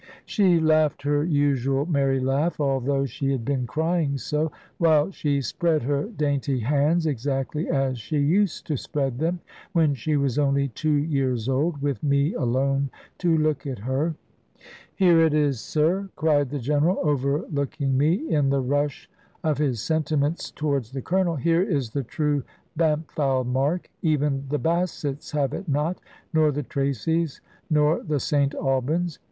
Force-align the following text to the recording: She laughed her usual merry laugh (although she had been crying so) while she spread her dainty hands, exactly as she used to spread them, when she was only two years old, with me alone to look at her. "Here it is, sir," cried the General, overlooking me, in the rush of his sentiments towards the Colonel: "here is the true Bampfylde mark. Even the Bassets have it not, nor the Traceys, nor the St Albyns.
She 0.25 0.59
laughed 0.59 1.03
her 1.03 1.23
usual 1.23 1.85
merry 1.85 2.19
laugh 2.19 2.59
(although 2.59 3.05
she 3.05 3.29
had 3.29 3.45
been 3.45 3.67
crying 3.67 4.17
so) 4.17 4.51
while 4.79 5.11
she 5.11 5.41
spread 5.41 5.83
her 5.83 6.05
dainty 6.05 6.61
hands, 6.61 7.05
exactly 7.05 7.69
as 7.69 7.99
she 7.99 8.17
used 8.17 8.65
to 8.65 8.77
spread 8.77 9.19
them, 9.19 9.41
when 9.73 9.93
she 9.93 10.17
was 10.17 10.39
only 10.39 10.69
two 10.69 10.89
years 10.95 11.47
old, 11.47 11.83
with 11.83 12.01
me 12.01 12.33
alone 12.33 12.89
to 13.19 13.37
look 13.37 13.67
at 13.67 13.77
her. 13.77 14.15
"Here 14.95 15.21
it 15.21 15.35
is, 15.35 15.59
sir," 15.59 16.09
cried 16.15 16.49
the 16.49 16.57
General, 16.57 16.97
overlooking 17.03 17.95
me, 17.95 18.27
in 18.27 18.49
the 18.49 18.59
rush 18.63 19.07
of 19.43 19.59
his 19.59 19.83
sentiments 19.83 20.49
towards 20.49 20.93
the 20.93 21.03
Colonel: 21.03 21.35
"here 21.35 21.61
is 21.61 21.91
the 21.91 22.01
true 22.01 22.41
Bampfylde 22.75 23.45
mark. 23.45 23.87
Even 24.01 24.45
the 24.49 24.57
Bassets 24.57 25.29
have 25.33 25.53
it 25.53 25.69
not, 25.69 26.01
nor 26.33 26.51
the 26.51 26.63
Traceys, 26.63 27.39
nor 27.69 28.01
the 28.01 28.19
St 28.19 28.53
Albyns. 28.55 29.19